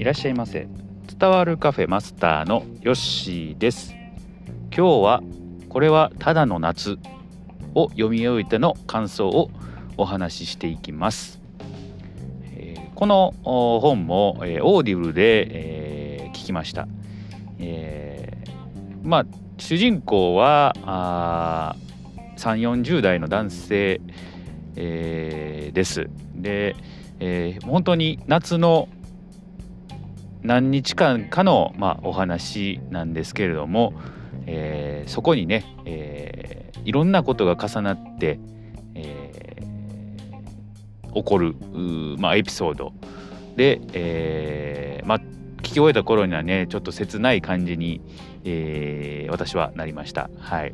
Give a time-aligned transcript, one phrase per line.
[0.00, 0.66] いらっしゃいませ。
[1.18, 3.94] 伝わるカフェマスターのヨッシーです。
[4.74, 5.22] 今日は
[5.68, 6.98] これはただの夏
[7.74, 9.50] を読み終えての感想を
[9.98, 11.38] お話ししていきます、
[12.54, 16.88] えー、この本も、えー、オーディブルで、えー、聞きました、
[17.58, 19.26] えー、まあ
[19.58, 21.76] 主人公は
[22.38, 24.00] 3 4 0代の男性、
[24.76, 26.08] えー、です。
[26.36, 26.74] で、
[27.18, 28.88] えー、本当に夏の
[30.42, 33.92] 何日間かの、まあ、お話なんですけれども、
[34.46, 38.38] えー、そこにね、えー、いろんなことが重なって、
[38.94, 41.54] えー、起こる
[42.18, 42.92] まあ、エピソード
[43.56, 48.00] で、えーまあ、聞き終えた頃にはねちょっと切ない感じに、
[48.44, 50.30] えー、私はなりました。
[50.38, 50.72] はい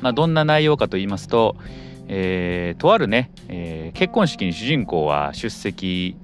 [0.00, 1.56] まあ、どんな内容かと言いますと、
[2.08, 6.16] えー、とあるね、えー、結婚式に主人公は出席、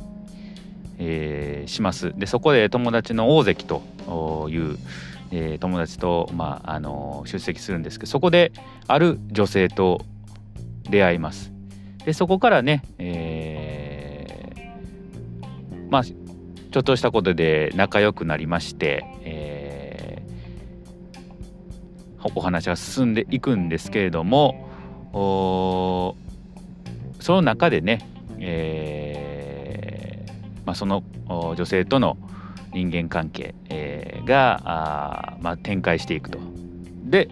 [1.03, 2.12] えー、します。
[2.17, 3.81] でそこで友達の大関と
[4.51, 4.77] いう、
[5.33, 8.53] えー、友達と、まあ、あの出席するんですけどそこで
[8.87, 10.05] ある女性と
[10.91, 11.53] 出会います。
[12.05, 24.69] でそこからね、えー、まあちょっとしたことで仲良くなりまして、えー、お話が進んでいくんですけれども
[25.12, 26.15] そ
[27.33, 28.06] の中でね、
[30.71, 32.17] まあ、その女性との
[32.73, 36.39] 人間関係、えー、が、まあ、展開していくと。
[37.05, 37.29] で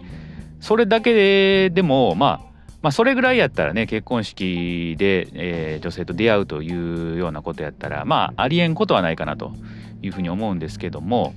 [0.59, 9.53] それだけででも、まあ、まあそれぐらいやったらね結婚式で、えー、女性と出会うというようなことやったらまあありえんことはないかなと
[10.01, 11.33] いうふうに思うんですけども、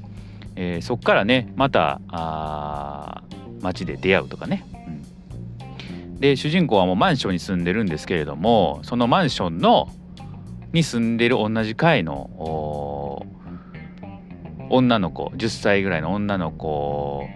[0.57, 3.23] えー、そこからねまたあ
[3.61, 4.67] 街で出会うとかね
[6.19, 9.89] で主人公はもうマンションに住んでるんですけれどもそのマンションの
[10.73, 13.27] に住んでる同じ階の
[14.71, 17.27] 女の子10歳ぐらいの女の子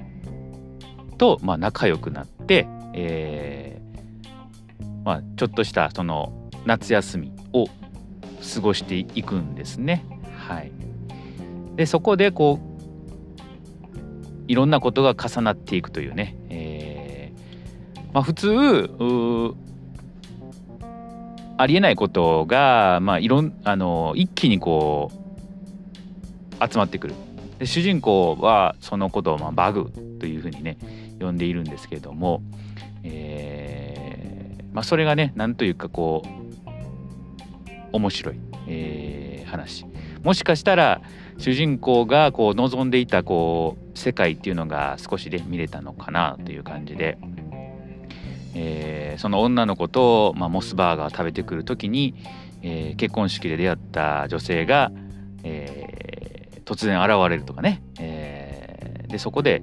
[1.19, 7.67] と、まあ、仲良くなって、えーまあ、ちょっとしたその夏休みを
[8.55, 10.05] 過ごしていくんですね。
[10.49, 10.73] はい、
[11.77, 12.77] でそこでこう
[14.49, 18.49] いろんなことが重なっていくというね、えーまあ、普通
[21.59, 25.11] ありえないことが、まあ、いろんあの一気にこ
[26.61, 27.15] う集まってくる
[27.59, 29.91] で主人公はそのことを、まあ、バグ
[30.21, 30.79] というふうにね
[31.21, 32.43] 呼んでいるんですけれども、
[33.03, 39.87] えーまあ、それがねなんというかこう面白い、えー、話
[40.23, 41.01] もしかしたら
[41.39, 47.19] 主人公がこう望んでいたこう世界っていうのが少しで見れたのかなという感じで。
[48.59, 52.15] えー、その女の子と、まあ、モスバーガーを食べてくる時に、
[52.63, 54.91] えー、結婚式で出会った女性が、
[55.45, 59.63] えー、突然現れるとかね、えー、でそこで、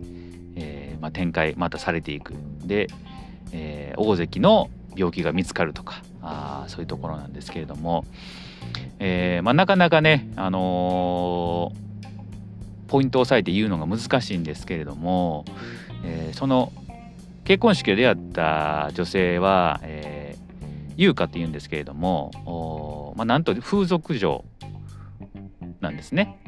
[0.55, 2.35] えーまあ、展開またされていく。
[2.63, 2.87] で、
[3.51, 6.03] えー、大関の病気が見つかるとか。
[6.23, 8.05] あそういうところなんですけれども、
[8.99, 15.43] えーまあ、なかなかね、あのー、ポイントを押さえて言うのが難しいんですけれども、
[16.05, 16.71] えー、その
[17.43, 24.45] 結婚式で出会った女性は、えー、優香って言うんですけれども、まあ、なんと風俗嬢
[25.81, 26.39] なんですね。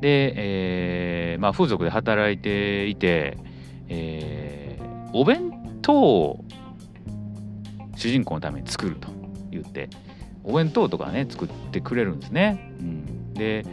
[0.00, 3.38] で、えーまあ、風俗で働いていて、
[3.88, 6.44] えー、お弁当を
[7.96, 9.08] 主人公のために作ると
[9.50, 9.88] 言って
[10.44, 12.72] お弁当とかね作ってくれるんですね。
[12.80, 13.64] うん、で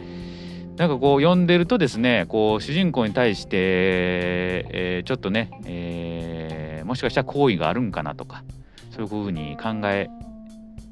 [0.76, 8.44] なんかこう読んでるとですねこう主人公に対して、えー、ちょっとね、えー、もしかしたら好意があるんかなとか
[8.90, 10.08] そういうふうに考え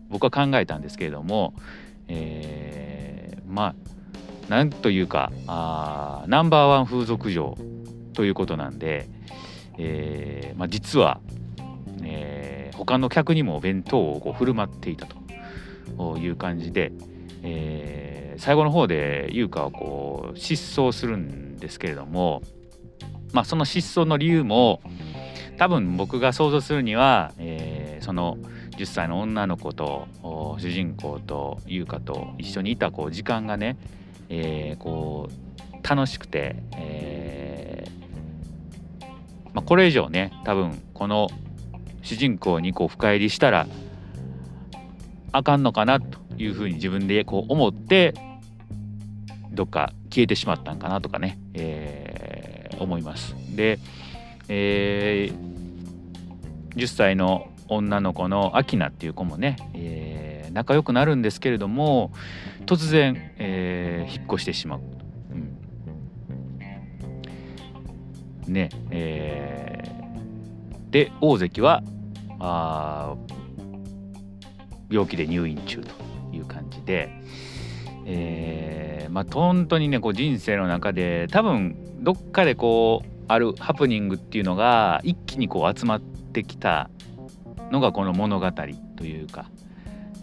[0.09, 1.55] 僕は考えたんですけれども、
[2.09, 3.75] えー、ま
[4.49, 7.55] あなんというかあナンバーワン風俗嬢
[8.15, 9.07] ということなんで、
[9.77, 11.21] えーまあ、実は、
[12.03, 16.93] えー、他の客にも弁当をこう振る舞っていたという感じで、
[17.43, 22.43] えー最後の方で優香はこう失踪するんですけれども、
[23.33, 24.81] まあ、その失踪の理由も
[25.57, 28.39] 多分僕が想像するには、えー、その
[28.77, 30.09] 10歳の女の子と
[30.59, 33.77] 主人公と優香と一緒にいたこう時間がね、
[34.29, 37.95] えー、こう楽しくて、えー
[39.55, 41.29] まあ、これ以上ね多分この
[42.03, 43.67] 主人公にこう深入りしたら
[45.33, 48.15] あかんのかなというふうに自分でこう思って
[49.53, 53.35] どっか消えてしまったんかなとかね、えー、思います。
[53.55, 53.79] で、
[54.49, 62.13] えー、10歳の女の子のアキナっていう子もね、えー、仲良くなるんですけれども
[62.67, 64.81] 突然、えー、引っ越してしまう。
[68.47, 71.83] ねえー、で大関は
[72.39, 73.17] あ
[74.91, 75.95] 病気で入院中と
[76.35, 77.11] いう感じで、
[78.07, 86.91] えー、まあ本当にねこう人生の中で多分どっかでこうあるハプニングっていうのが一気にこう集まってきた
[87.71, 88.53] のがこの物語
[88.97, 89.51] というか、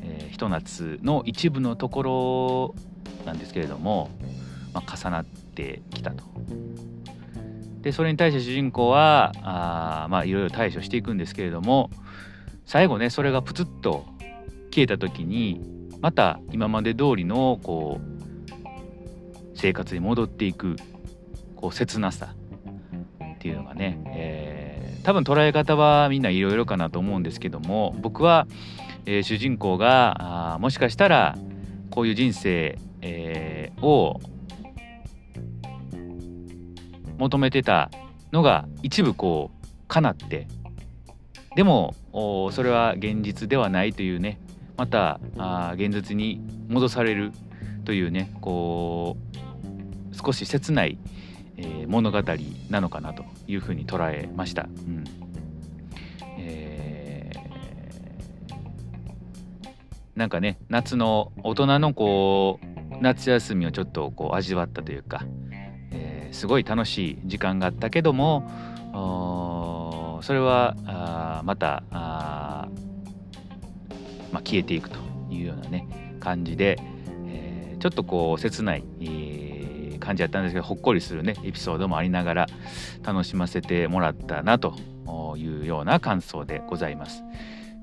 [0.02, 2.76] えー、ひと夏の一部のところ
[3.26, 4.10] なんですけれども、
[4.74, 6.24] まあ、重なってきたと。
[7.82, 11.90] でそれに対して主人公はあまあいろいろ対処していくんですけれども
[12.66, 14.06] 最後ねそれがプツッと
[14.70, 18.22] 消えた時にまた今まで通りのこう
[19.56, 20.76] 生活に戻っていく
[21.56, 22.34] こう切なさ
[23.36, 28.48] っていうのがね、えー、多分捉え方はみんないろいろかなと思うんですけども僕は、
[29.06, 31.38] えー、主人公があもしかしたら
[31.92, 34.20] こういう人生、えー、を
[37.20, 37.92] 求めてた
[38.32, 40.48] のが一部こう叶って
[41.56, 44.40] でもそれは現実ではないというね
[44.78, 47.32] またあ現実に戻される
[47.86, 49.18] というねこ
[50.14, 50.98] う少し切ない
[51.62, 52.22] えー、物語
[52.70, 54.64] なのかなというふうに捉えました。
[54.64, 55.04] うん
[56.40, 57.40] えー、
[60.16, 65.24] なんかね夏の大人のこう夏休みをちょっとこう味わったというか、
[65.92, 68.50] えー、すごい楽しい時間があったけども
[70.24, 72.61] それはあまたあ、
[74.32, 74.98] まあ、消えていくと
[75.30, 75.88] いうようなね
[76.20, 76.78] 感じで、
[77.28, 79.52] えー、ちょっとこう切ない、えー
[80.02, 82.48] 感じやったんですけどほっこりするねエピソードもありながら
[83.04, 84.76] 楽しませてもらったなと
[85.38, 87.24] いうような感想でございます。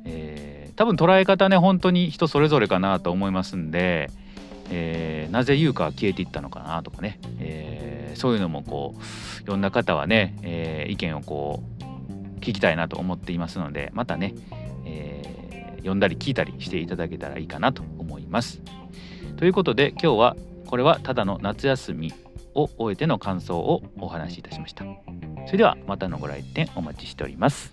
[0.05, 4.11] えー、多分捉え方ね本当に人それぞれかなと思いますんで、
[4.71, 14.35] えー、なぜ優香は消えていったのかなとかね、えー、そういうのもこういろんな方はね、えー、意見をこう聞きたいなと思っていますのでまたね、
[15.89, 18.61] 読んだり聞いたりしていただけたらいいかなと思います。
[19.39, 20.37] ということで今日は
[20.67, 22.13] これはただの夏休み
[22.55, 24.85] を終えての感想をお話しいたしました
[25.47, 27.73] それではまたのご来店お待ちしております